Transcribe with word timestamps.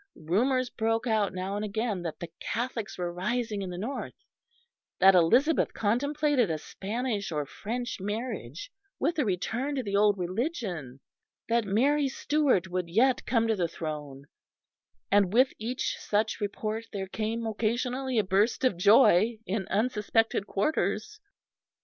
Rumours 0.15 0.71
broke 0.71 1.05
out 1.05 1.31
now 1.31 1.55
and 1.55 1.63
again 1.63 2.01
that 2.01 2.17
the 2.19 2.29
Catholics 2.39 2.97
were 2.97 3.13
rising 3.13 3.61
in 3.61 3.69
the 3.69 3.77
north; 3.77 4.15
that 4.99 5.13
Elizabeth 5.13 5.75
contemplated 5.75 6.49
a 6.49 6.57
Spanish 6.57 7.31
or 7.31 7.45
French 7.45 7.99
marriage 8.01 8.71
with 8.97 9.19
a 9.19 9.25
return 9.25 9.75
to 9.75 9.83
the 9.83 9.95
old 9.95 10.17
religion; 10.17 11.01
that 11.49 11.65
Mary 11.65 12.07
Stuart 12.07 12.67
would 12.67 12.89
yet 12.89 13.27
come 13.27 13.47
to 13.47 13.55
the 13.55 13.67
throne; 13.67 14.25
and 15.11 15.31
with 15.33 15.53
each 15.59 15.95
such 15.99 16.41
report 16.41 16.85
there 16.91 17.05
came 17.05 17.45
occasionally 17.45 18.17
a 18.17 18.23
burst 18.23 18.63
of 18.63 18.77
joy 18.77 19.37
in 19.45 19.67
unsuspected 19.67 20.47
quarters. 20.47 21.19